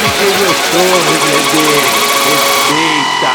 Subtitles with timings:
[0.00, 1.68] Torre, bebê,
[2.24, 3.32] respeita.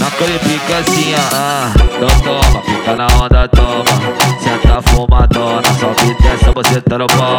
[0.00, 3.84] Naquele pique assim, ah, então toma, fica na onda, toma.
[4.40, 7.37] Senta fumadona, sobe e desce, você tá no pau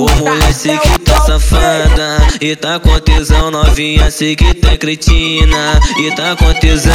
[0.00, 0.16] O puta.
[0.16, 6.34] moleque que tá safada E tá com tesão novinha Sei que tá cretina E tá
[6.36, 6.94] com tesão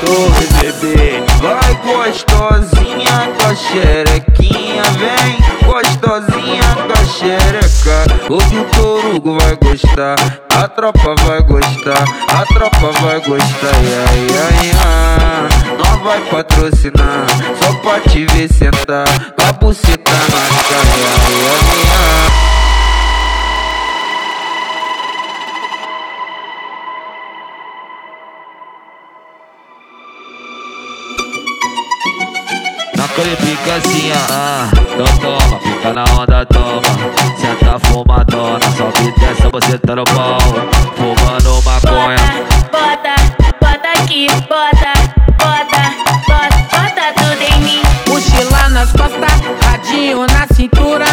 [0.00, 8.04] Torre, bebê, vai gostosinha com a xerequinha, vem gostosinha com a xereca.
[8.28, 10.16] O Vitor Hugo vai gostar,
[10.54, 15.48] a tropa vai gostar, a tropa vai gostar, ia, ia, ia.
[15.78, 17.26] Nós vai patrocinar,
[17.60, 21.61] só pra te ver sentar, com a buceta na cara, ia, ia,
[33.22, 36.82] Naquele pique assim, ah, então toma, fica na onda, toma
[37.38, 40.40] Senta fumadona, sobe e desce, você tá no pau
[40.96, 42.16] Fumando maconha
[42.72, 43.14] Bota,
[43.60, 44.92] bota aqui, bota,
[45.38, 45.94] bota,
[46.26, 47.82] bota, bota tudo em mim.
[48.08, 51.06] Mochila nas costas, radinho na cintura,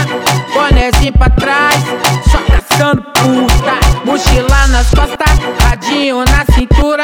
[0.51, 1.84] bonézinho pra trás,
[2.31, 3.79] só caçando puta.
[4.03, 7.03] Mochila nas costas, radinho na cintura,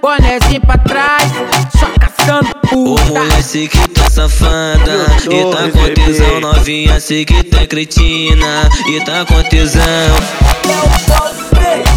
[0.00, 1.32] bonézinho pra trás,
[3.56, 9.24] moleque que tá safada E tá com tesão novinha Sei que tá cretina E tá
[9.24, 9.86] com tesão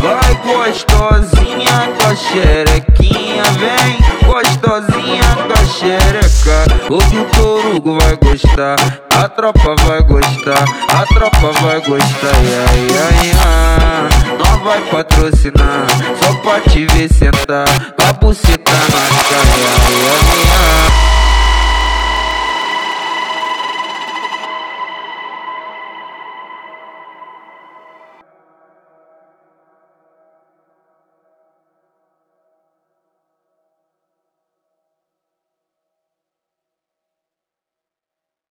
[0.02, 6.66] Vai gostosinha com a xerequinha, vem gostosinha com a xereca.
[6.90, 8.78] O Vitor Hugo vai gostar,
[9.14, 14.38] a tropa vai gostar, a tropa vai gostar, ia, ia, ia.
[14.38, 15.88] Nós vai patrocinar,
[16.24, 17.68] só pra te ver sentar,
[17.98, 20.49] com a buceta na cara, ia, ia.